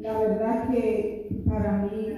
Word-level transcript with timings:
la 0.00 0.18
verdad 0.18 0.70
que 0.70 1.42
para 1.46 1.82
mí, 1.84 2.14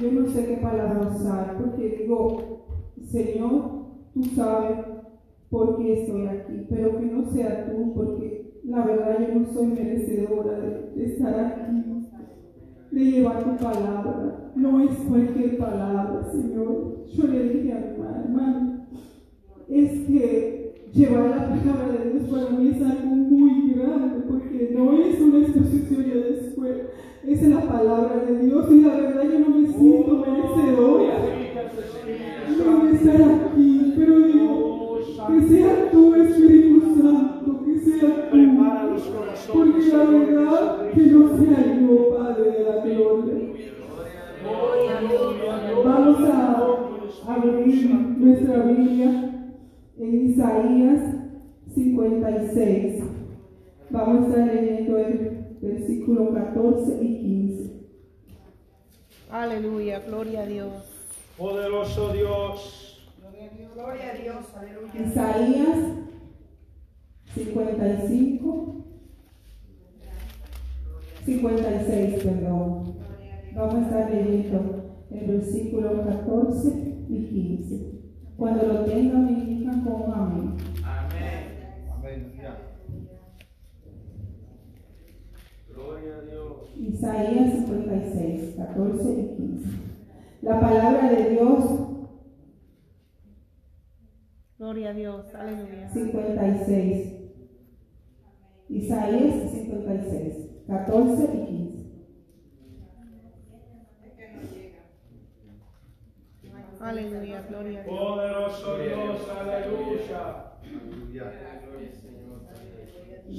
yo 0.00 0.12
no 0.12 0.28
sé 0.28 0.46
qué 0.46 0.56
palabra 0.58 1.10
usar, 1.12 1.56
porque 1.58 1.96
digo, 2.00 2.84
Señor, 3.02 3.86
tú 4.14 4.22
sabes 4.24 4.78
por 5.50 5.76
qué 5.76 6.02
estoy 6.02 6.26
aquí, 6.26 6.66
pero 6.68 6.98
que 6.98 7.06
no 7.06 7.30
sea 7.30 7.66
tú, 7.66 7.94
porque 7.94 8.60
la 8.64 8.84
verdad 8.84 9.18
yo 9.26 9.40
no 9.40 9.52
soy 9.52 9.66
merecedora 9.68 10.60
de, 10.60 11.04
estar 11.04 11.40
aquí, 11.40 11.84
de 12.92 13.04
llevar 13.04 13.44
tu 13.44 13.64
palabra. 13.64 14.52
No 14.54 14.80
es 14.80 14.96
cualquier 14.98 15.58
palabra, 15.58 16.22
Señor. 16.30 17.06
Yo 17.06 17.26
le 17.26 17.48
dije 17.48 17.72
a 17.72 17.78
mi 17.78 18.24
hermano, 18.24 18.86
es 19.68 20.06
que 20.06 20.57
llevar 20.94 21.30
la 21.30 21.48
palabra 21.48 22.04
de 22.04 22.10
Dios 22.10 22.24
para 22.30 22.50
mí 22.50 22.68
es 22.68 22.82
algo 22.82 23.16
muy 23.16 23.72
grande, 23.72 24.16
porque 24.28 24.74
no 24.74 24.92
es 24.92 25.20
una 25.20 25.38
exposición 25.38 26.04
ya 26.06 26.14
después, 26.14 26.76
es 27.26 27.42
la 27.48 27.62
palabra 27.62 28.24
de 28.26 28.38
Dios 28.38 28.66
y 28.70 28.80
la 28.80 28.96
verdad 28.96 29.22
yo 29.24 29.38
no 29.40 29.48
me 29.58 29.68
siento 29.68 30.24
merecedora 30.26 31.18
de 32.84 32.92
estar 32.92 33.22
aquí, 33.22 33.67
gloria 60.18 60.42
a 60.42 60.46
Dios. 60.46 60.72
Poderoso 61.36 62.12
Dios. 62.12 63.08
Gloria 63.74 64.10
a 64.10 64.14
Dios, 64.14 64.46
aleluya. 64.56 65.06
Isaías 65.06 65.78
55, 67.34 68.84
56, 71.24 72.24
perdón. 72.24 72.98
Vamos 73.54 73.74
a 73.74 73.80
estar 73.80 74.10
leyendo 74.10 75.04
el 75.12 75.26
versículo 75.26 76.04
14 76.04 76.68
y 77.08 77.24
15. 77.24 77.92
Cuando 78.36 78.66
lo 78.66 78.84
tengan, 78.86 79.24
me 79.24 79.32
indican 79.32 79.84
con 79.84 80.12
amén. 80.12 80.56
Amén. 80.84 81.86
Amén. 81.96 82.32
Gloria 85.72 86.16
a 86.16 86.20
Dios. 86.22 86.76
Isaías 86.76 87.52
56, 87.52 88.56
14 88.56 89.12
y 89.12 89.36
15. 89.36 89.77
La 90.48 90.60
palabra 90.60 91.10
de 91.10 91.30
Dios 91.30 91.64
Gloria 94.58 94.90
a 94.90 94.92
Dios, 94.94 95.34
aleluya. 95.34 95.88
56. 95.88 97.14
Isaías 98.70 99.50
56, 99.52 100.64
14 100.66 101.22
y 101.22 101.46
15. 101.46 101.78
Aleluya, 106.80 107.42
gloria 107.48 107.80
a 107.80 107.84
Dios. 107.84 107.98
Poderoso 107.98 108.78
Dios, 108.78 109.28
aleluya. 109.28 110.44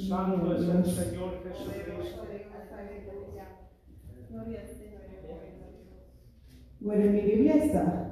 Santo 0.08 0.56
es 0.56 0.62
el 0.62 0.86
Señor 0.86 1.44
Jesucristo. 1.44 2.30
Bueno, 6.80 7.04
en 7.04 7.14
mi 7.14 7.22
Biblia 7.22 7.56
está. 7.56 8.06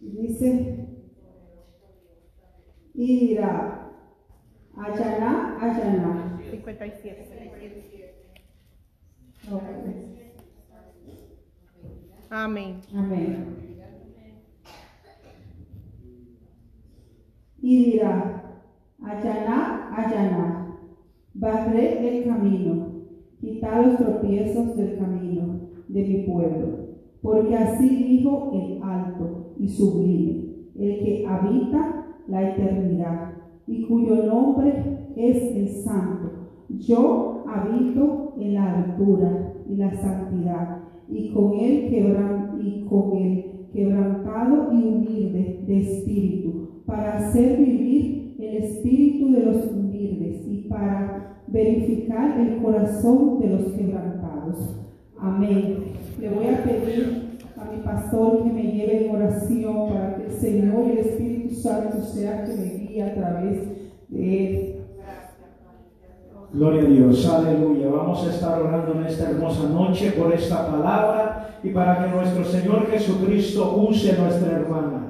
Y 0.00 0.10
dice, 0.10 0.82
Ayaná. 5.60 6.38
57. 6.50 7.22
Ok. 9.50 9.62
Amén. 12.30 12.80
Amén. 12.94 13.62
Y 17.60 17.84
dirá, 17.92 18.60
barré 21.34 22.18
el 22.18 22.24
camino, 22.24 22.91
quitad 23.42 23.84
los 23.84 23.96
tropiezos 23.96 24.76
del 24.76 24.96
camino 24.98 25.62
de 25.88 26.02
mi 26.04 26.18
pueblo, 26.22 26.68
porque 27.20 27.56
así 27.56 27.88
dijo 27.88 28.52
el 28.54 28.80
alto 28.82 29.54
y 29.58 29.68
sublime, 29.68 30.44
el 30.78 30.98
que 31.00 31.26
habita 31.26 32.06
la 32.28 32.50
eternidad 32.50 33.32
y 33.66 33.82
cuyo 33.82 34.24
nombre 34.26 34.72
es 35.16 35.56
el 35.56 35.68
santo. 35.68 36.30
Yo 36.68 37.44
habito 37.48 38.34
en 38.38 38.54
la 38.54 38.78
altura 38.78 39.54
y 39.68 39.74
la 39.74 39.92
santidad, 39.92 40.78
y 41.08 41.32
con 41.32 41.50
quebran, 41.50 42.60
y 42.62 42.84
con 42.84 43.16
el 43.16 43.44
quebrantado 43.72 44.72
y 44.72 44.84
humilde 44.84 45.64
de 45.66 45.80
espíritu, 45.80 46.82
para 46.86 47.16
hacer 47.18 47.58
vivir 47.58 48.36
el 48.38 48.56
espíritu 48.58 49.32
de 49.32 49.46
los 49.46 49.72
humildes 49.72 50.46
y 50.48 50.68
para 50.68 51.31
verificar 51.52 52.40
el 52.40 52.62
corazón 52.62 53.40
de 53.40 53.48
los 53.48 53.72
quebrantados. 53.72 54.76
Amén. 55.18 55.84
Le 56.18 56.28
voy 56.30 56.46
a 56.46 56.64
pedir 56.64 57.38
a 57.56 57.64
mi 57.70 57.82
pastor 57.82 58.42
que 58.42 58.50
me 58.50 58.62
lleve 58.62 59.06
en 59.06 59.14
oración 59.14 59.88
para 59.90 60.16
que 60.16 60.24
el 60.24 60.32
Señor 60.32 60.86
y 60.86 60.90
el 60.92 60.98
Espíritu 60.98 61.54
Santo 61.54 62.00
sea 62.00 62.44
que 62.44 62.54
me 62.54 62.64
guíe 62.64 63.02
a 63.02 63.14
través 63.14 63.68
de 64.08 64.46
él. 64.46 64.68
Gloria 66.52 66.82
a 66.82 66.84
Dios, 66.84 67.26
aleluya. 67.26 67.88
Vamos 67.88 68.26
a 68.26 68.30
estar 68.30 68.60
orando 68.60 68.92
en 68.92 69.06
esta 69.06 69.30
hermosa 69.30 69.68
noche 69.70 70.12
por 70.12 70.34
esta 70.34 70.70
palabra 70.70 71.58
y 71.62 71.70
para 71.70 72.04
que 72.04 72.14
nuestro 72.14 72.44
Señor 72.44 72.86
Jesucristo 72.90 73.76
use 73.88 74.14
nuestra 74.18 74.52
hermana. 74.52 75.01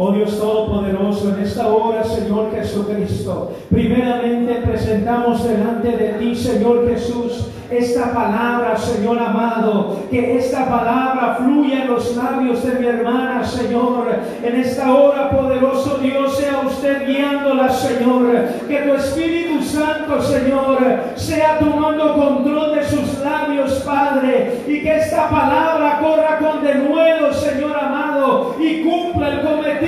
Oh 0.00 0.12
Dios 0.12 0.38
Todopoderoso, 0.38 1.34
en 1.34 1.42
esta 1.42 1.66
hora, 1.66 2.04
Señor 2.04 2.52
Jesucristo, 2.54 3.50
primeramente 3.68 4.54
presentamos 4.64 5.42
delante 5.42 5.88
de 5.90 6.12
ti, 6.20 6.36
Señor 6.36 6.88
Jesús, 6.88 7.48
esta 7.70 8.14
palabra, 8.14 8.78
Señor 8.78 9.18
amado, 9.18 9.98
que 10.10 10.38
esta 10.38 10.66
palabra 10.66 11.36
fluya 11.38 11.82
en 11.82 11.88
los 11.88 12.16
labios 12.16 12.64
de 12.64 12.80
mi 12.80 12.86
hermana, 12.86 13.44
Señor. 13.44 14.06
En 14.42 14.56
esta 14.56 14.94
hora, 14.94 15.30
poderoso 15.30 15.98
Dios, 15.98 16.34
sea 16.38 16.62
usted 16.66 17.06
guiándola, 17.06 17.68
Señor. 17.68 18.26
Que 18.66 18.78
tu 18.78 18.94
Espíritu 18.94 19.62
Santo, 19.62 20.22
Señor, 20.22 20.78
sea 21.16 21.58
tomando 21.58 22.14
control 22.14 22.74
de 22.74 22.84
sus 22.84 23.18
labios, 23.18 23.72
Padre, 23.84 24.62
y 24.66 24.80
que 24.80 24.96
esta 24.96 25.28
palabra 25.28 26.00
corra 26.00 26.38
con 26.38 26.64
denuedo, 26.64 27.34
Señor 27.34 27.76
amado, 27.76 28.56
y 28.58 28.82
cumpla 28.82 29.28
el 29.28 29.40
cometido, 29.42 29.87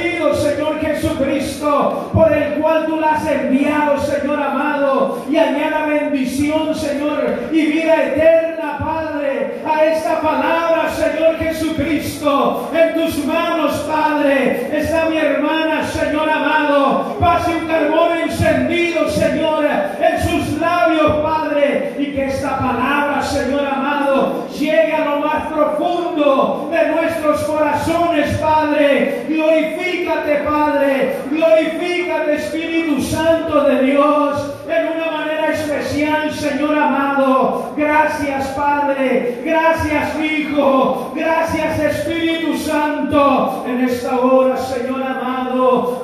Por 1.70 2.32
el 2.32 2.54
cual 2.54 2.86
tú 2.86 3.00
la 3.00 3.12
has 3.12 3.26
enviado, 3.26 3.98
Señor 4.00 4.42
amado, 4.42 5.24
y 5.30 5.36
añada 5.36 5.86
bendición, 5.86 6.74
Señor, 6.74 7.48
y 7.52 7.66
vida 7.66 7.94
eterna, 8.06 8.78
Padre, 8.78 9.62
a 9.64 9.84
esta 9.84 10.20
palabra, 10.20 10.90
Señor 10.90 11.36
Jesucristo. 11.38 12.70
En 12.74 12.94
tus 12.94 13.24
manos, 13.24 13.72
Padre, 13.88 14.68
está 14.76 15.08
mi 15.08 15.16
hermana, 15.16 15.86
Señor 15.86 16.28
amado. 16.28 17.16
Pase 17.20 17.54
un 17.54 17.66
carbón 17.68 18.18
encendido, 18.18 19.08
Señor, 19.08 19.64
en 19.64 20.28
sus 20.28 20.58
labios, 20.58 21.12
Padre, 21.22 21.94
y 21.98 22.06
que 22.06 22.26
esta 22.26 22.58
palabra, 22.58 23.22
Señor 23.22 23.64
amado, 23.64 24.48
llegue 24.48 24.94
a 24.94 25.04
lo 25.04 25.16
más 25.18 25.19
profundo 25.60 26.70
de 26.70 26.88
nuestros 26.88 27.42
corazones, 27.42 28.38
Padre. 28.38 29.26
Glorifícate, 29.28 30.36
Padre. 30.36 31.16
Glorifícate, 31.30 32.34
Espíritu 32.36 33.02
Santo 33.02 33.64
de 33.64 33.82
Dios, 33.82 34.54
en 34.68 34.96
una 34.96 35.10
manera 35.10 35.52
especial, 35.52 36.32
Señor 36.32 36.78
amado. 36.78 37.72
Gracias, 37.76 38.48
Padre. 38.48 39.42
Gracias, 39.44 40.18
Hijo. 40.18 41.12
Gracias, 41.14 41.78
Espíritu 41.78 42.56
Santo. 42.56 43.64
En 43.66 43.80
esta 43.84 44.18
hora, 44.18 44.56
Señor 44.56 44.99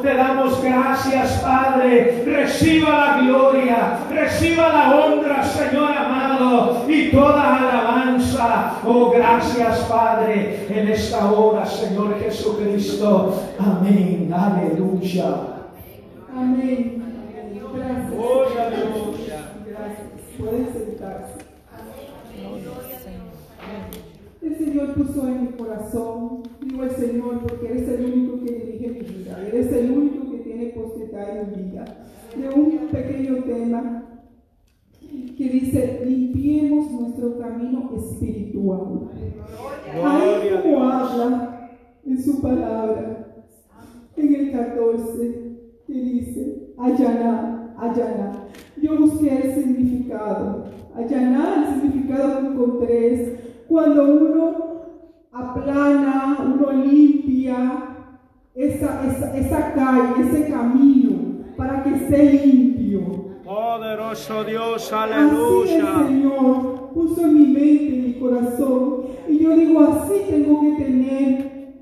te 0.02 0.14
damos 0.14 0.62
gracias, 0.62 1.40
Padre. 1.40 2.22
Reciba 2.26 2.90
la 2.90 3.20
gloria, 3.22 3.98
reciba 4.10 4.68
la 4.68 4.96
honra, 4.96 5.42
Señor 5.42 5.92
amado, 5.96 6.84
y 6.88 7.10
toda 7.10 7.56
alabanza. 7.56 8.80
Oh, 8.84 9.10
gracias, 9.10 9.78
Padre, 9.88 10.66
en 10.68 10.88
esta 10.88 11.30
hora, 11.32 11.64
Señor 11.64 12.18
Jesucristo. 12.20 13.42
Amén. 13.58 14.32
Aleluya. 14.32 15.36
Amén. 16.36 17.02
Gracias. 17.74 18.12
Oh, 18.18 18.44
Pueden 20.38 20.72
sentarse. 20.72 21.35
Puso 24.84 25.26
en 25.26 25.42
mi 25.42 25.48
corazón, 25.48 26.42
digo 26.60 26.82
el 26.82 26.90
Señor, 26.90 27.40
porque 27.40 27.66
eres 27.66 27.88
el 27.88 28.04
único 28.04 28.44
que 28.44 28.52
dirige 28.52 28.88
mi 28.90 29.18
vida, 29.18 29.46
eres 29.46 29.72
el 29.72 29.90
único 29.90 30.30
que 30.30 30.38
tiene 30.38 30.66
potestad 30.66 31.38
en 31.38 31.50
mi 31.50 31.70
vida, 31.70 31.84
de 32.36 32.48
un 32.48 32.88
pequeño 32.88 33.44
tema 33.44 34.04
que 35.36 35.48
dice, 35.48 36.02
limpiemos 36.04 36.90
nuestro 36.90 37.38
camino 37.38 37.90
espiritual. 37.96 39.08
Gloria 39.94 40.58
a 40.58 40.62
como 40.62 40.76
Dios. 40.76 40.92
habla 40.92 41.70
en 42.04 42.22
su 42.22 42.40
palabra, 42.40 43.26
en 44.16 44.34
el 44.34 44.52
14, 44.52 45.56
que 45.86 45.92
dice, 45.92 46.72
allanar, 46.78 47.74
allanar. 47.78 48.48
Yo 48.80 48.98
busqué 48.98 49.36
el 49.36 49.54
significado. 49.54 50.64
Allanar, 50.94 51.68
el 51.68 51.80
significado 51.80 52.40
que 52.40 52.46
encontré 52.46 53.14
es 53.14 53.40
cuando 53.68 54.04
uno 54.04 54.65
aplana, 55.38 56.38
uno 56.44 56.72
limpia 56.72 57.96
esa, 58.54 59.06
esa, 59.06 59.36
esa 59.36 59.72
calle, 59.74 60.22
ese 60.28 60.50
camino, 60.50 61.44
para 61.56 61.82
que 61.82 61.90
esté 61.94 62.32
limpio. 62.32 63.00
Poderoso 63.44 64.44
Dios, 64.44 64.92
Así 64.92 65.12
el 65.12 65.12
aleluya. 65.12 66.06
Señor 66.08 66.90
puso 66.92 67.20
en 67.26 67.34
mi 67.34 67.46
mente, 67.46 67.94
en 67.94 68.04
mi 68.04 68.14
corazón, 68.18 69.02
y 69.28 69.38
yo 69.38 69.56
digo, 69.56 69.80
así 69.82 70.14
tengo 70.28 70.60
que 70.62 70.82
tener 70.84 71.74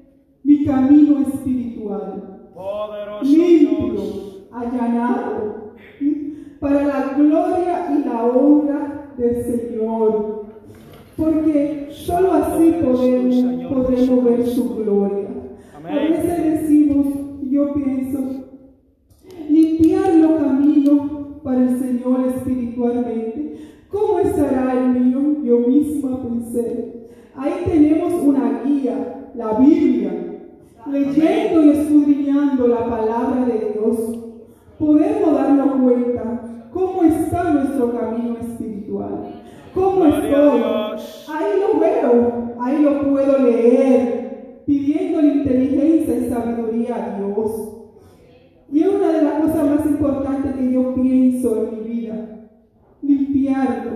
mi 0.43 0.65
camino 0.65 1.21
espiritual, 1.21 2.51
Poderoso 2.55 3.25
limpio, 3.25 3.93
Dios. 3.93 4.47
allanado, 4.53 5.73
para 6.61 6.85
la 6.85 7.15
gloria 7.17 7.87
y 7.95 8.05
la 8.09 8.25
honra 8.25 9.11
del 9.17 9.45
Señor, 9.45 10.44
porque 11.17 11.89
solo 11.93 12.33
así 12.33 12.75
podemos, 12.83 13.73
podremos 13.73 14.25
ver 14.25 14.47
su 14.47 14.77
gloria. 14.77 15.29
A 15.85 15.95
veces 15.95 16.63
decimos, 16.63 17.07
yo 17.43 17.73
pienso, 17.75 18.19
limpiar 19.49 20.15
los 20.15 20.41
caminos 20.41 21.11
para 21.43 21.63
el 21.63 21.79
Señor 21.79 22.21
espiritualmente. 22.35 23.57
¿Cómo 23.89 24.19
estará 24.19 24.73
el 24.73 25.01
mío? 25.01 25.37
Yo 25.45 25.61
misma 25.61 26.23
pensé. 26.23 27.09
Ahí 27.37 27.53
tenemos 27.65 28.13
una 28.23 28.63
guía, 28.65 29.31
la 29.35 29.59
Biblia. 29.59 30.13
Leyendo 30.91 31.65
y 31.65 31.71
escudriñando 31.71 32.67
la 32.69 32.89
palabra 32.89 33.47
de 33.47 33.73
Dios, 33.73 34.19
podemos 34.79 35.35
darnos 35.35 35.83
cuenta 35.83 36.69
cómo 36.73 37.05
está 37.05 37.53
nuestro 37.53 37.93
camino 37.93 38.37
espiritual. 38.41 38.64
Ahí 40.27 41.61
lo 41.61 41.81
veo, 41.81 42.55
ahí 42.61 42.83
lo 42.83 43.11
puedo 43.11 43.39
leer, 43.39 44.63
pidiendo 44.67 45.21
inteligencia 45.21 46.17
y 46.17 46.29
sabiduría 46.29 46.97
a 46.97 47.19
Dios. 47.19 47.75
Y 48.73 48.83
es 48.83 48.89
una 48.89 49.13
de 49.13 49.23
las 49.23 49.41
cosas 49.43 49.71
más 49.71 49.87
importantes 49.87 50.55
que 50.55 50.73
yo 50.73 50.95
pienso 50.95 51.69
en 51.69 51.79
mi 51.79 51.95
vida, 51.95 52.49
limpiarlo. 53.03 53.91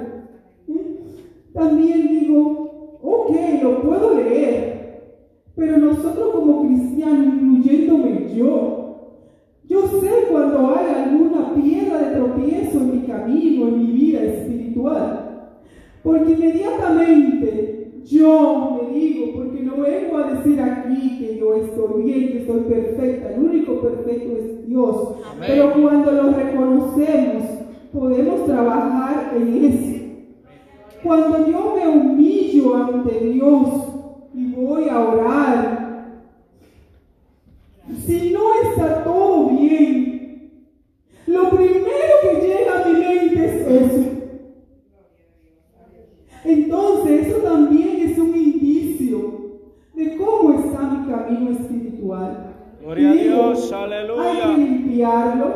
También 1.52 2.08
digo, 2.08 2.98
ok, 3.02 3.30
lo 3.62 3.82
puedo 3.82 4.14
leer, 4.14 5.12
pero 5.56 5.78
nosotros 5.78 6.30
como 6.32 6.66
cristianos, 6.66 7.34
incluyéndome 7.34 8.34
yo, 8.34 8.78
yo 9.64 9.86
sé 10.00 10.10
cuando 10.30 10.74
hay 10.74 10.86
alguna 10.94 11.54
piedra 11.54 11.98
de 11.98 12.16
tropiezo 12.16 12.78
en 12.78 13.00
mi 13.00 13.06
camino, 13.06 13.68
en 13.68 13.78
mi 13.78 13.92
vida 13.92 14.22
espiritual. 14.22 15.27
Porque 16.08 16.32
inmediatamente 16.32 18.00
yo 18.06 18.80
me 18.80 18.98
digo, 18.98 19.34
porque 19.34 19.60
no 19.60 19.76
vengo 19.82 20.16
a 20.16 20.32
decir 20.32 20.58
aquí 20.58 21.18
que 21.18 21.36
yo 21.36 21.54
estoy 21.54 22.02
bien, 22.02 22.28
que 22.28 22.38
estoy 22.38 22.60
perfecta, 22.60 23.34
el 23.34 23.42
único 23.42 23.78
perfecto 23.82 24.38
es 24.38 24.66
Dios. 24.66 25.16
Pero 25.46 25.70
cuando 25.74 26.10
lo 26.12 26.30
reconocemos, 26.30 27.44
podemos 27.92 28.46
trabajar 28.46 29.34
en 29.36 29.64
eso. 29.66 30.04
Cuando 31.02 31.46
yo 31.46 31.74
me 31.76 31.86
humillo 31.86 32.74
ante 32.74 33.20
Dios 33.26 33.68
y 34.32 34.46
voy 34.54 34.88
a 34.88 35.00
orar, 35.00 36.22
si 38.06 38.30
no 38.30 38.40
está 38.62 39.04
todo 39.04 39.50
bien, 39.50 40.62
lo 41.26 41.50
primero 41.50 42.14
que 42.22 42.46
llega 42.46 42.82
a 42.82 42.88
mi 42.88 42.94
mente 42.98 43.44
es 43.44 43.82
eso. 43.82 44.17
Entonces, 46.48 47.26
eso 47.28 47.38
también 47.40 48.08
es 48.10 48.18
un 48.18 48.34
indicio 48.34 49.18
de 49.94 50.16
cómo 50.16 50.54
está 50.58 50.80
mi 50.82 51.06
camino 51.12 51.50
espiritual. 51.50 52.54
Gloria 52.82 53.10
a 53.10 53.14
Dios, 53.14 53.72
Hay 53.72 53.78
que 53.90 53.94
aleluya. 53.94 54.56
limpiarlo, 54.56 55.46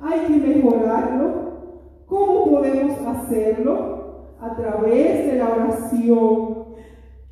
hay 0.00 0.20
que 0.26 0.36
mejorarlo. 0.48 1.48
¿Cómo 2.06 2.44
podemos 2.50 2.98
hacerlo? 3.06 4.34
A 4.40 4.54
través 4.54 5.32
de 5.32 5.38
la 5.38 5.48
oración. 5.48 6.58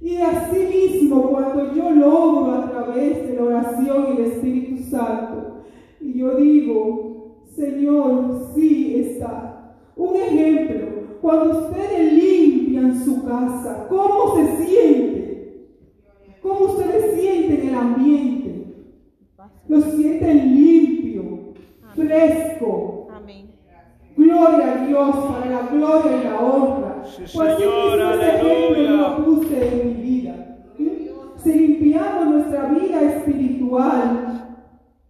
Y 0.01 0.17
así 0.17 0.59
mismo, 0.59 1.23
cuando 1.31 1.75
yo 1.75 1.91
logro 1.91 2.53
a 2.53 2.71
través 2.71 3.29
de 3.29 3.35
la 3.37 3.43
oración 3.45 4.07
y 4.09 4.21
el 4.21 4.27
Espíritu 4.33 4.83
Santo, 4.91 5.63
y 6.01 6.19
yo 6.19 6.35
digo, 6.37 7.43
Señor, 7.55 8.41
sí 8.55 8.97
está. 9.07 9.75
Un 9.97 10.17
ejemplo, 10.17 10.87
cuando 11.21 11.59
ustedes 11.61 12.13
limpian 12.77 13.05
su 13.05 13.25
casa, 13.25 13.87
¿cómo 13.89 14.37
se 14.37 14.65
siente? 14.65 15.69
¿Cómo 16.43 16.61
ustedes 16.67 17.19
sienten 17.21 17.69
el 17.69 17.75
ambiente? 17.75 18.75
Lo 19.69 19.81
sienten 19.81 20.55
limpio, 20.55 21.55
fresco. 21.95 23.09
Amén. 23.13 23.51
Gloria 24.17 24.73
a 24.73 24.87
Dios 24.87 25.17
para 25.17 25.47
la 25.47 25.67
gloria 25.69 26.21
y 26.21 26.25
la 26.25 26.41
honra. 26.41 27.03
Pues 27.03 27.31
sí, 27.31 27.39
Señor, 27.39 28.01
ese 28.23 28.89
lo 28.89 29.25
puse 29.25 29.69
en 29.69 29.89
mi 29.89 30.03
vida. 30.03 30.59
Si 31.43 31.53
limpiamos 31.53 32.27
nuestra 32.27 32.69
vida 32.71 33.03
espiritual, 33.03 34.59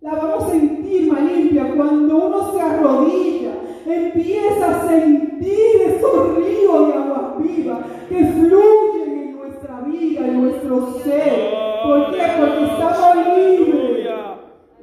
la 0.00 0.14
vamos 0.14 0.44
a 0.44 0.50
sentir 0.50 1.12
más 1.12 1.22
limpia 1.22 1.74
cuando 1.74 2.26
uno 2.26 2.52
se 2.52 2.60
arrodilla, 2.60 3.52
empieza 3.86 4.80
a 4.80 4.88
sentir 4.88 5.82
esos 5.86 6.36
ríos 6.36 6.88
de 6.88 6.94
agua 7.36 7.42
viva 7.42 7.80
que 8.08 8.24
fluyen 8.26 9.18
en 9.18 9.36
nuestra 9.36 9.80
vida, 9.80 10.26
en 10.26 10.42
nuestro 10.42 10.92
ser. 11.02 11.54
¿Por 11.84 12.10
qué? 12.12 12.22
Porque 12.38 12.64
estamos 12.64 13.36
libres. 13.36 14.08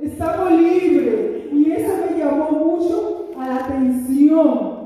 Estamos 0.01 0.51
libres. 0.51 1.53
Y 1.53 1.71
eso 1.71 1.93
me 2.09 2.19
llamó 2.19 2.51
mucho 2.51 3.29
a 3.37 3.47
la 3.47 3.55
atención. 3.57 4.83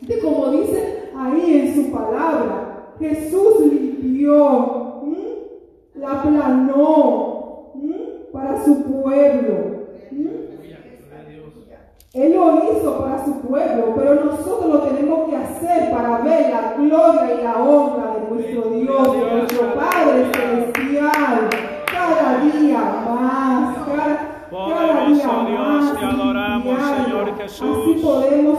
De 0.00 0.18
como 0.20 0.50
dice 0.50 1.10
ahí 1.16 1.60
en 1.60 1.74
su 1.74 1.90
palabra, 1.90 2.94
Jesús 2.98 3.60
limpió, 3.60 5.02
¿m? 5.04 5.16
la 5.94 6.12
aplanó 6.12 7.72
¿m? 7.74 7.94
para 8.32 8.64
su 8.64 8.82
pueblo. 8.84 9.86
¿m? 10.10 10.48
Él 12.14 12.34
lo 12.34 12.72
hizo 12.72 12.98
para 12.98 13.24
su 13.24 13.40
pueblo, 13.42 13.92
pero 13.94 14.24
nosotros 14.24 14.66
lo 14.66 14.78
tenemos 14.80 15.28
que 15.28 15.36
hacer 15.36 15.90
para 15.90 16.18
ver 16.22 16.50
la 16.50 16.72
gloria 16.72 17.34
y 17.38 17.44
la 17.44 17.56
honra 17.62 18.14
de 18.14 18.34
nuestro 18.34 18.70
Dios, 18.70 19.12
de 19.12 19.34
nuestro 19.34 19.74
Padre 19.74 20.26
Celestial, 20.34 21.48
cada 21.86 22.38
día 22.38 22.78
más, 23.04 23.76
cada, 23.86 24.50
cada 24.50 25.06
día 25.06 25.28
Poderoso 25.28 25.46
Dios, 25.46 25.60
más. 25.60 25.98
te 25.98 26.04
adoramos, 26.06 26.66
limpiarlo. 26.66 27.04
Señor 27.04 27.36
Jesús. 27.36 27.78
Así 27.82 28.02
podemos, 28.02 28.58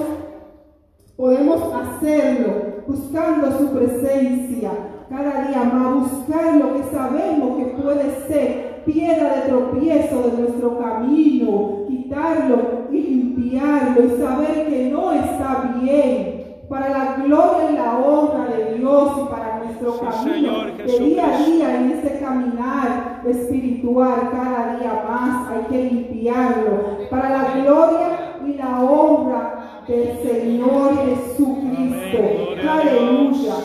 podemos 1.20 1.62
hacerlo, 1.74 2.54
buscando 2.88 3.52
su 3.52 3.72
presencia, 3.72 4.72
cada 5.10 5.50
día 5.50 5.64
más, 5.66 6.12
buscar 6.12 6.56
lo 6.56 6.76
que 6.76 6.84
sabemos 6.96 7.58
que 7.58 7.66
puede 7.82 8.26
ser 8.30 8.84
piedra 8.86 9.36
de 9.36 9.42
tropiezo 9.50 10.22
de 10.30 10.42
nuestro 10.42 10.80
camino, 10.80 11.84
quitarlo 11.90 12.88
y 12.90 13.02
limpiarlo 13.02 14.06
y 14.06 14.22
saber 14.22 14.70
que 14.70 14.90
no 14.94 15.12
está 15.12 15.76
bien. 15.82 16.40
Para 16.70 16.90
la 16.90 17.16
gloria 17.26 17.72
y 17.72 17.76
la 17.76 17.98
honra 17.98 18.46
de 18.56 18.76
Dios 18.76 19.12
y 19.18 19.30
para 19.30 19.60
nuestro 19.64 19.94
Sí, 19.94 20.00
camino 20.00 20.66
de 20.78 21.00
día 21.00 21.26
a 21.26 21.44
día 21.44 21.80
en 21.80 21.92
este 21.92 22.20
caminar 22.20 23.24
espiritual, 23.28 24.30
cada 24.32 24.78
día 24.78 25.04
más 25.10 25.52
hay 25.52 25.64
que 25.64 25.84
limpiarlo. 25.84 27.10
Para 27.10 27.30
la 27.30 27.56
gloria 27.56 28.10
y 28.46 28.54
la 28.54 28.82
honra 28.82 29.49
del 29.90 30.20
Señor 30.22 30.94
Jesucristo. 31.06 32.20
Amén. 32.52 32.68
Aleluya. 32.68 33.56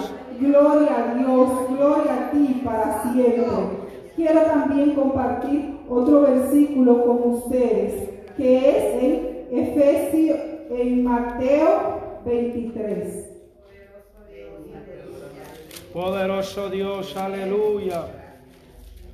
Gloria 0.40 0.96
a 0.96 1.14
Dios, 1.14 1.48
gloria 1.68 2.14
a 2.14 2.30
ti 2.30 2.62
para 2.64 3.02
siempre. 3.02 3.44
Quiero 4.16 4.40
también 4.42 4.94
compartir 4.94 5.78
otro 5.88 6.22
versículo 6.22 7.04
con 7.04 7.32
ustedes, 7.34 8.08
que 8.36 8.70
es 8.70 9.02
en 9.02 9.48
Efesios, 9.50 10.38
en 10.70 11.04
Mateo 11.04 12.20
23. 12.24 13.30
Poderoso 15.92 16.70
Dios, 16.70 17.16
aleluya. 17.16 18.06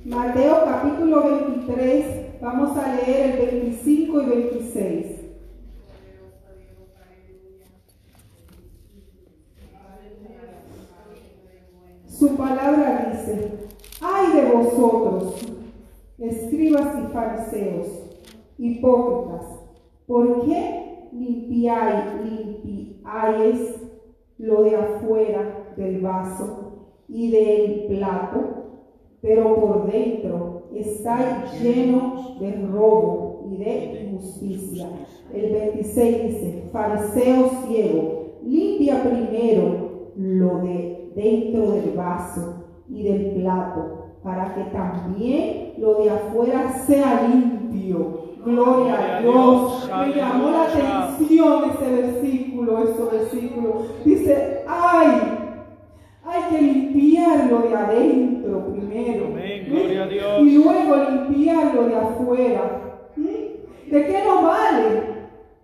Mateo 0.05 0.63
capítulo 0.65 1.23
23, 1.23 2.41
vamos 2.41 2.75
a 2.77 2.95
leer 2.95 3.39
el 3.39 3.61
25 3.61 4.21
y 4.21 4.25
26. 4.25 5.20
Su 12.21 12.35
palabra 12.35 13.11
dice, 13.11 13.49
ay 13.99 14.31
de 14.33 14.51
vosotros, 14.51 15.43
escribas 16.19 16.95
y 16.99 17.11
fariseos, 17.11 17.87
hipócritas, 18.59 19.47
¿por 20.05 20.45
qué 20.45 21.07
limpiáis, 21.13 22.13
limpiáis 22.23 23.75
lo 24.37 24.61
de 24.61 24.75
afuera 24.75 25.73
del 25.75 26.01
vaso 26.01 26.91
y 27.07 27.31
del 27.31 27.85
plato? 27.87 28.39
pero 29.21 29.55
por 29.55 29.91
dentro 29.91 30.63
está 30.75 31.45
lleno 31.59 32.37
de 32.39 32.51
robo 32.67 33.47
y 33.51 33.57
de 33.57 34.09
injusticia. 34.11 34.89
El 35.31 35.53
26 35.53 36.23
dice, 36.23 36.69
fariseo 36.71 37.49
ciego, 37.65 38.37
limpia 38.43 39.03
primero 39.03 40.11
lo 40.15 40.57
de 40.59 41.00
dentro 41.15 41.71
del 41.71 41.91
vaso 41.91 42.65
y 42.89 43.03
del 43.03 43.31
plato, 43.31 44.05
para 44.23 44.53
que 44.53 44.63
también 44.65 45.73
lo 45.77 45.95
de 45.95 46.09
afuera 46.09 46.73
sea 46.85 47.27
limpio. 47.27 48.31
Gloria 48.43 49.17
a 49.17 49.21
Dios. 49.21 49.89
Me 49.99 50.13
llamó 50.15 50.49
la 50.49 50.63
atención 50.63 51.71
ese 51.71 52.01
versículo, 52.01 52.83
ese 52.83 53.17
versículo. 53.17 53.85
Dice, 54.03 54.63
ay, 54.67 55.09
hay 56.25 56.41
que 56.49 56.61
limpiarlo 56.61 57.59
de 57.59 57.75
adentro 57.75 58.67
primero. 58.67 59.27
Amén, 59.27 59.65
gloria 59.69 60.03
a 60.03 60.07
Dios. 60.07 60.41
Y 60.41 60.57
luego 60.57 60.95
limpiarlo 60.95 61.87
de 61.87 61.95
afuera. 61.95 62.81
¿Mm? 63.15 63.91
¿De 63.91 64.05
qué 64.05 64.23
nos 64.25 64.43
vale 64.43 65.03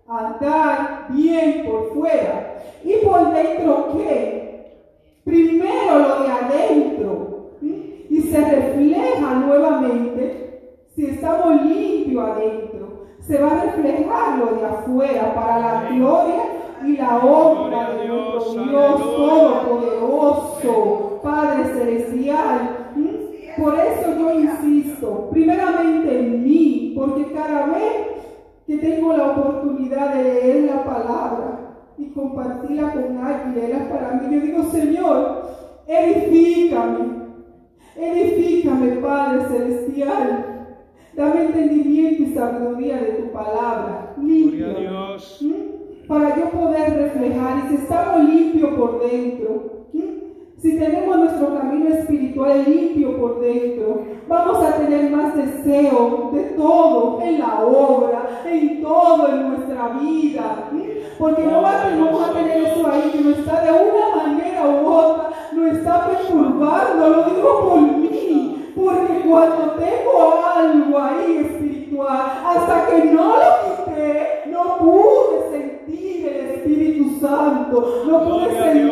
andar 0.06 1.06
bien 1.10 1.64
por 1.66 1.94
fuera? 1.94 2.54
¿Y 2.84 3.04
por 3.04 3.32
dentro 3.32 3.88
qué? 3.96 4.47
Primero 5.28 5.98
lo 5.98 6.22
de 6.22 6.30
adentro. 6.30 7.50
Y 8.08 8.22
se 8.22 8.40
refleja 8.40 9.34
nuevamente, 9.34 10.78
si 10.94 11.04
estamos 11.04 11.66
limpios 11.66 12.30
adentro, 12.30 13.04
se 13.20 13.38
va 13.38 13.50
a 13.50 13.64
reflejar 13.64 14.38
lo 14.38 14.56
de 14.56 14.64
afuera 14.64 15.34
para 15.34 15.58
la 15.58 15.90
gloria 15.90 16.44
y 16.82 16.96
la 16.96 17.18
obra 17.18 17.90
de 17.90 18.08
nuestro 18.08 18.64
Dios 18.64 19.02
Todopoderoso, 19.02 21.20
Padre 21.22 21.74
Celestial. 21.74 22.94
Por 23.58 23.78
eso 23.78 24.18
yo 24.18 24.32
insisto, 24.32 25.28
primeramente 25.30 26.20
en 26.20 26.42
mí, 26.42 26.94
porque 26.96 27.30
cada 27.32 27.66
vez 27.66 28.06
que 28.66 28.78
tengo 28.78 29.14
la 29.14 29.32
oportunidad 29.32 30.14
de 30.14 30.22
leer 30.22 30.70
la 30.70 30.84
palabra 30.84 31.57
y 31.98 32.06
compartirla 32.10 32.92
con 32.92 33.18
alguien, 33.18 33.54
leerla 33.54 33.88
para 33.88 34.12
mí, 34.12 34.34
yo 34.34 34.40
digo, 34.40 34.62
Señor, 34.64 35.42
edifícame, 35.86 37.18
edifícame, 37.96 38.92
Padre 38.96 39.44
Celestial. 39.48 40.54
Dame 41.18 41.46
entendimiento 41.46 42.22
y 42.22 42.32
sabiduría 42.32 42.98
de 42.98 43.12
tu 43.14 43.32
palabra. 43.32 44.14
A 44.16 44.20
Dios. 44.20 45.40
¿Mm? 45.42 46.06
Para 46.06 46.38
yo 46.38 46.48
poder 46.50 46.96
reflejar. 46.96 47.64
Y 47.64 47.68
si 47.68 47.74
estamos 47.82 48.22
limpios 48.28 48.74
por 48.74 49.00
dentro. 49.00 49.88
¿Mm? 49.92 50.00
Si 50.58 50.78
tenemos 50.78 51.16
nuestro 51.16 51.58
camino 51.58 51.88
espiritual 51.88 52.64
limpio 52.68 53.18
por 53.18 53.40
dentro, 53.40 54.04
vamos 54.28 54.62
a 54.62 54.76
tener 54.76 55.10
más 55.10 55.34
deseo 55.34 56.30
de 56.32 56.42
todo, 56.56 57.20
en 57.20 57.40
la 57.40 57.64
obra, 57.64 58.42
en 58.46 58.80
todo 58.80 59.28
en 59.28 59.48
nuestra 59.48 59.88
vida. 60.00 60.68
¿Mm? 60.70 60.77
Porque 61.18 61.42
no 61.42 61.62
va- 61.62 61.82
vamos 61.98 62.28
a 62.28 62.32
tener 62.32 62.58
eso 62.64 62.86
ahí 62.86 63.10
que 63.12 63.20
nos 63.20 63.38
está 63.38 63.60
de 63.62 63.72
una 63.72 64.24
manera 64.24 64.62
u 64.68 64.86
otra, 64.86 65.30
nos 65.52 65.72
está 65.72 66.06
perturbando, 66.06 67.08
lo 67.08 67.22
digo 67.24 67.68
por 67.68 67.80
mí. 67.80 68.72
Porque 68.76 69.20
cuando 69.28 69.72
tengo 69.72 70.34
algo 70.54 70.98
ahí 70.98 71.38
espiritual, 71.50 72.22
hasta 72.46 72.86
que 72.86 73.04
no 73.06 73.26
lo 73.36 73.84
quité, 73.84 74.42
no 74.46 74.78
pude 74.78 75.50
sentir 75.50 76.26
el 76.28 76.46
Espíritu 76.50 77.18
Santo, 77.20 78.04
no 78.06 78.24
pude 78.24 78.50
sentir 78.62 78.87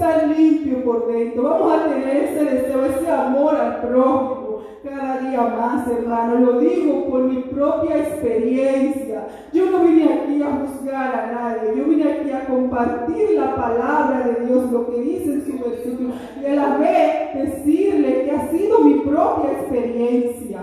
estar 0.00 0.26
limpio 0.28 0.82
por 0.82 1.12
dentro. 1.12 1.42
Vamos 1.42 1.72
a 1.74 1.84
tener 1.84 2.16
ese 2.24 2.44
deseo, 2.44 2.84
ese 2.86 3.10
amor 3.10 3.54
al 3.54 3.80
prójimo 3.80 4.60
cada 4.82 5.18
día 5.18 5.42
más, 5.42 5.86
hermano. 5.86 6.40
Lo 6.40 6.58
digo 6.58 7.04
por 7.10 7.24
mi 7.24 7.42
propia 7.42 7.98
experiencia. 7.98 9.26
Yo 9.52 9.70
no 9.70 9.80
vine 9.80 10.04
aquí 10.14 10.42
a 10.42 10.56
juzgar 10.56 11.14
a 11.14 11.32
nadie. 11.32 11.76
Yo 11.76 11.84
vine 11.84 12.12
aquí 12.12 12.30
a 12.30 12.46
compartir 12.46 13.32
la 13.38 13.54
palabra 13.54 14.26
de 14.26 14.46
Dios, 14.46 14.72
lo 14.72 14.86
que 14.86 15.00
dice 15.02 15.34
en 15.34 15.44
su 15.44 15.58
versículo. 15.58 16.14
Y 16.40 16.46
a 16.46 16.54
la 16.54 16.76
vez 16.78 17.34
decirle 17.34 18.24
que 18.24 18.30
ha 18.30 18.50
sido 18.50 18.80
mi 18.80 18.94
propia 19.00 19.52
experiencia. 19.52 20.60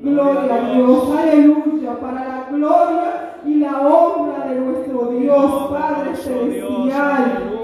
Gloria 0.00 0.54
a 0.54 0.74
Dios, 0.74 1.16
aleluya, 1.16 2.00
para 2.00 2.24
la 2.24 2.48
gloria 2.50 3.36
y 3.46 3.54
la 3.54 3.80
honra 3.80 4.48
de 4.48 4.60
nuestro 4.60 5.06
Dios, 5.12 5.70
Padre 5.70 6.16
Celestial. 6.16 7.54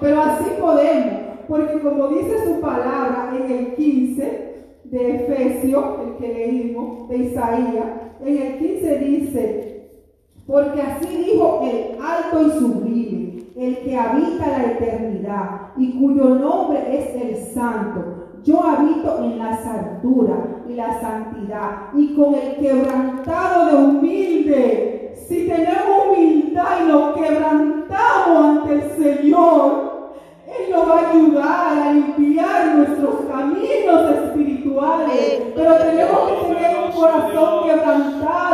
Pero 0.00 0.22
así 0.22 0.50
podemos, 0.58 1.20
porque 1.46 1.80
como 1.80 2.08
dice 2.08 2.44
su 2.44 2.60
palabra 2.60 3.34
en 3.36 3.50
el 3.50 3.74
15 3.74 4.50
de 4.84 5.16
Efesios, 5.16 5.84
el 6.06 6.16
que 6.16 6.34
leímos, 6.34 7.08
de 7.08 7.16
Isaías, 7.18 7.86
en 8.24 8.42
el 8.42 8.58
15 8.58 8.98
dice, 8.98 9.90
porque 10.46 10.82
así 10.82 11.06
dijo 11.16 11.60
el 11.62 12.02
alto 12.02 12.46
y 12.46 12.58
sublime, 12.58 13.42
el 13.56 13.78
que 13.78 13.96
habita 13.96 14.46
la 14.46 14.72
eternidad 14.72 15.60
y 15.76 15.92
cuyo 15.98 16.34
nombre 16.36 16.80
es 16.88 17.22
el 17.22 17.36
santo. 17.52 18.20
Yo 18.42 18.62
habito 18.64 19.22
en 19.22 19.38
las 19.38 19.66
alturas 19.66 20.38
y 20.66 20.72
la 20.72 20.98
santidad 21.00 21.90
y 21.94 22.14
con 22.14 22.34
el 22.34 22.56
quebrantado 22.56 23.66
de 23.66 23.84
humilde. 23.84 25.14
Si 25.28 25.46
tenemos 25.46 26.06
humildad 26.08 26.66
y 26.82 26.88
nos 26.88 27.16
quebrantamos 27.16 28.44
ante 28.44 28.72
el 28.72 28.90
Señor, 28.92 29.89
Él 30.58 30.72
nos 30.72 30.88
va 30.88 30.98
a 30.98 31.10
ayudar 31.10 31.78
a 31.78 31.92
limpiar 31.92 32.74
nuestros 32.76 33.26
caminos 33.26 34.10
espirituales. 34.24 35.42
Pero 35.54 35.74
tenemos 35.76 36.30
que 36.30 36.54
tener 36.54 36.76
un 36.84 36.92
corazón 36.92 37.68
quebrantado 37.68 38.49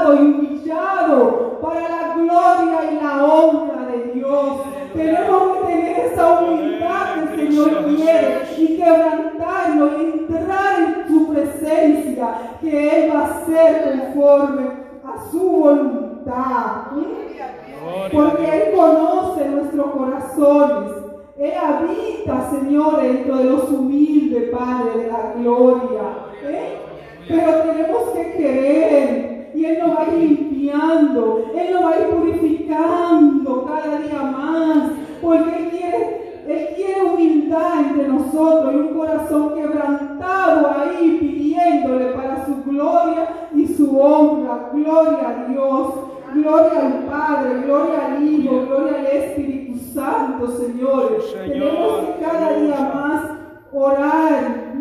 limpiando. 31.16 31.44
Él 31.54 31.73
nos 31.73 31.85
va 31.85 31.90
a 31.90 32.00
ir 32.00 32.08
purificando 32.08 33.64
cada 33.64 33.99
día 33.99 34.23
más. 34.23 34.90
Porque 35.20 35.56
Él 35.56 35.70
quiere, 35.70 36.42
Él 36.46 36.68
quiere 36.76 37.02
humildad 37.02 37.80
entre 37.80 38.08
nosotros 38.08 38.75
y 38.75 38.76
un 38.76 38.94
corazón 38.94 39.54
quebrantado 39.54 40.70
ahí 40.78 41.18
pidiéndole 41.20 42.06
para 42.12 42.44
su 42.44 42.62
gloria 42.64 43.49
y 43.54 43.66
su 43.66 43.99
honra. 43.99 44.70
Gloria 44.73 45.28
a 45.28 45.49
Dios. 45.49 45.94
Gloria 46.35 46.87
al 46.87 47.04
Padre, 47.04 47.62
gloria 47.64 48.06
al 48.06 48.23
Hijo, 48.23 48.66
gloria 48.66 48.99
al 48.99 49.06
Espíritu 49.06 49.78
Santo, 49.78 50.49
Señor. 50.49 51.23
Señor, 51.23 51.49
Tenemos 51.49 52.00
que 52.00 52.25
cada 52.25 52.58
día 52.58 52.92
más 52.94 53.30
orar, 53.73 54.75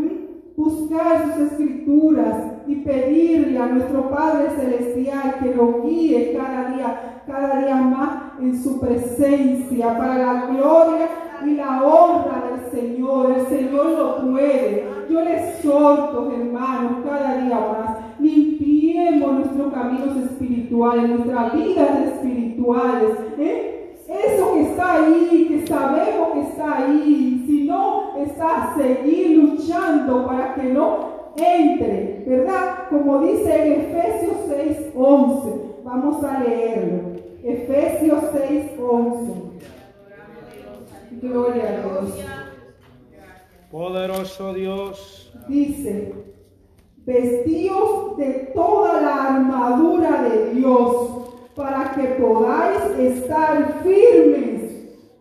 buscar 0.58 1.24
sus 1.24 1.52
escrituras 1.52 2.55
y 2.68 2.76
pedirle 2.76 3.60
a 3.60 3.68
nuestro 3.68 4.10
Padre 4.10 4.50
Celestial 4.56 5.36
que 5.42 5.54
lo 5.56 5.84
guíe 5.84 6.34
cada 6.38 6.72
día, 6.72 7.22
cada 7.28 7.60
día 7.62 7.76
más 7.76 8.40
en 8.40 8.62
su 8.62 8.80
presencia 8.80 9.98
para 9.98 10.18
la 10.18 10.46
gloria 10.48 11.08
y 11.46 11.52
la 11.56 11.84
honra 11.84 12.44
del 12.50 12.72
Señor. 12.72 13.36
El 13.38 13.48
Señor 13.48 13.86
lo 13.86 14.32
puede. 14.32 14.86
Yo 15.10 15.22
les 15.22 15.56
exhorto, 15.56 16.32
hermanos, 16.32 17.04
cada 17.06 17.38
día 17.38 17.60
más. 17.60 18.20
Limpiemos 18.20 19.34
nuestros 19.34 19.74
caminos 19.74 20.16
espirituales, 20.18 21.10
nuestras 21.10 21.54
vidas 21.54 22.00
espirituales. 22.08 23.12
¿eh? 23.38 23.96
Eso 24.08 24.54
que 24.54 24.62
está 24.62 24.96
ahí, 24.96 25.48
que 25.50 25.68
sabemos 25.68 26.30
que 26.34 26.42
está 26.42 26.78
ahí, 26.78 27.44
si 27.48 27.68
no, 27.68 28.16
está 28.18 28.72
a 28.72 28.78
seguir 28.78 29.38
luchando 29.38 30.26
para 30.26 30.56
que 30.56 30.64
no 30.64 31.15
entre, 31.38 32.24
¿verdad? 32.28 32.90
Como 32.90 33.22
dice 33.22 33.66
en 33.66 33.82
Efesios 33.82 34.38
6:11. 34.48 35.62
Vamos 35.84 36.24
a 36.24 36.40
leerlo. 36.40 37.16
Efesios 37.44 38.24
6:11. 38.34 39.46
Gloria 41.22 41.64
a 41.64 41.82
Dios. 41.82 42.26
Poderoso 43.72 44.54
Dios. 44.54 45.34
Dice, 45.48 46.14
vestíos 47.06 48.18
de 48.18 48.52
toda 48.54 49.02
la 49.02 49.36
armadura 49.36 50.24
de 50.24 50.54
Dios 50.56 51.10
para 51.56 51.92
que 51.94 52.04
podáis 52.22 52.82
estar 53.00 53.82
firmes 53.84 54.55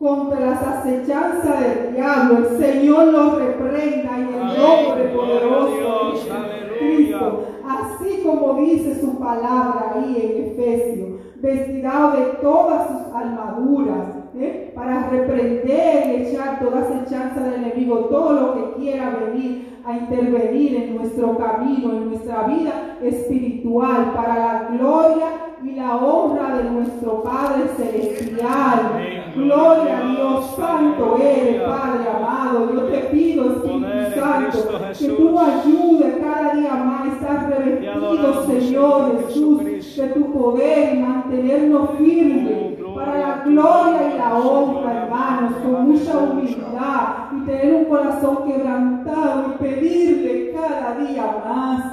contra 0.04 0.38
las 0.38 0.62
acechanzas 0.62 1.60
del 1.60 1.94
diablo. 1.94 2.38
El 2.38 2.58
Señor 2.58 3.06
los 3.06 3.38
reprenda 3.38 4.18
en 4.18 4.28
el 4.28 4.46
nombre 4.60 5.04
poderoso 5.14 6.12
de. 6.12 6.78
Cristo. 6.78 7.44
Así 7.66 8.20
como 8.22 8.60
dice 8.60 9.00
su 9.00 9.18
palabra 9.18 9.94
ahí 9.94 10.14
en 10.16 10.50
Efesios, 10.50 11.08
vestido 11.36 12.10
de 12.12 12.24
todas 12.42 12.88
sus 12.88 13.14
armaduras, 13.14 14.08
¿eh? 14.38 14.72
para 14.74 15.08
reprender 15.08 16.10
y 16.10 16.26
echar 16.26 16.60
toda 16.60 16.80
acechanza 16.80 17.40
del 17.40 17.64
enemigo, 17.64 18.00
todo 18.10 18.32
lo 18.34 18.54
que 18.54 18.82
quiera 18.82 19.16
venir 19.24 19.78
a 19.86 19.96
intervenir 19.96 20.76
en 20.76 20.96
nuestro 20.96 21.38
camino, 21.38 21.92
en 21.92 22.10
nuestra 22.10 22.42
vida 22.42 22.98
espiritual, 23.02 24.12
para 24.14 24.36
la 24.36 24.68
gloria 24.76 25.26
y 25.62 25.70
la 25.76 25.96
honra 25.96 26.58
de 26.58 26.70
nuestro 26.70 27.22
Padre 27.22 27.68
Celestial. 27.76 29.13
Gloria 29.34 29.98
a 29.98 30.10
Dios, 30.10 30.54
Santo 30.56 31.16
eres, 31.20 31.62
Padre 31.62 32.08
amado. 32.08 32.72
Yo 32.72 32.80
te 32.84 32.98
pido, 33.10 33.52
Espíritu 33.52 34.20
Santo, 34.20 34.58
que 34.98 35.08
tú 35.08 35.38
ayudes 35.38 36.16
cada 36.22 36.54
día 36.54 36.74
más 36.74 37.08
a 37.08 37.12
estar 37.12 37.50
revestido, 37.50 38.46
Señor 38.46 39.26
Jesús, 39.26 39.64
de 39.96 40.08
tu 40.08 40.32
poder 40.32 40.94
y 40.94 40.98
mantenernos 41.00 41.90
firmes 41.98 42.78
para 42.94 43.18
la 43.18 43.42
gloria 43.44 44.14
y 44.14 44.18
la 44.18 44.34
honra, 44.34 45.04
hermanos, 45.04 45.52
con 45.62 45.90
mucha 45.90 46.18
humildad 46.18 47.08
y 47.36 47.44
tener 47.44 47.74
un 47.74 47.84
corazón 47.86 48.38
quebrantado 48.46 49.46
y 49.48 49.62
pedirle 49.62 50.52
cada 50.52 50.94
día 50.96 51.42
más, 51.44 51.92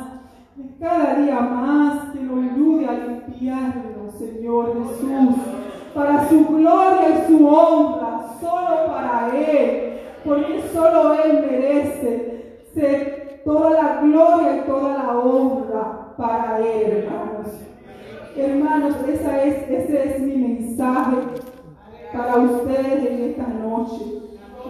cada 0.80 1.16
día 1.16 1.40
más 1.40 2.12
que 2.14 2.20
nos 2.20 2.52
ayude 2.52 2.88
a 2.88 2.94
limpiarnos, 2.94 4.14
Señor 4.18 4.74
Jesús, 4.74 5.36
para 5.94 6.28
su 6.30 6.46
gloria 6.46 7.10
y 7.10 7.28
su 7.28 7.48
honra, 7.48 8.22
solo 8.40 8.86
para 8.88 9.32
Él, 9.36 10.00
porque 10.24 10.64
solo 10.74 11.14
Él 11.14 11.46
merece 11.50 12.62
ser 12.74 13.42
toda 13.44 13.70
la 13.72 14.02
gloria 14.02 14.58
y 14.58 14.70
toda 14.70 14.98
la 14.98 15.18
honra 15.18 16.16
para 16.18 16.60
Él, 16.60 16.92
hermanos. 16.92 17.48
Hermanos, 18.36 18.96
esa 19.08 19.44
es, 19.44 19.70
ese 19.70 20.10
es 20.10 20.22
mi 20.22 20.36
mensaje 20.36 21.18
para 22.14 22.38
ustedes 22.38 23.06
en 23.06 23.30
esta 23.30 23.48
noche. 23.48 24.22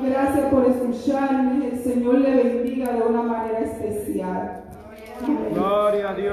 Gracias 0.03 0.45
por 0.51 0.65
escucharme. 0.65 1.67
El 1.67 1.79
Señor 1.79 2.19
le 2.19 2.43
bendiga 2.43 2.91
de 2.93 3.01
una 3.03 3.21
manera 3.21 3.59
especial. 3.59 4.63
Gloria 5.53 6.09
a 6.09 6.13
Dios. 6.15 6.29